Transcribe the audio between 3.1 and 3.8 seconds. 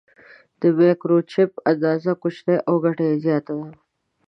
زیاته ده.